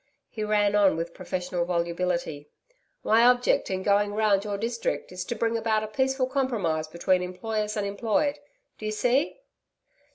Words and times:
He 0.31 0.43
ran 0.43 0.73
on 0.73 0.97
with 0.97 1.13
professional 1.13 1.63
volubility. 1.63 2.49
'My 3.03 3.23
object 3.23 3.69
in 3.69 3.83
going 3.83 4.15
round 4.15 4.43
your 4.43 4.57
district 4.57 5.11
is 5.11 5.23
to 5.25 5.35
bring 5.35 5.55
about 5.55 5.83
a 5.83 5.87
peaceful 5.87 6.25
compromise 6.25 6.87
between 6.87 7.21
employers 7.21 7.77
and 7.77 7.85
employed 7.85 8.39
Do 8.79 8.87
you 8.87 8.91
see....?' 8.93 9.39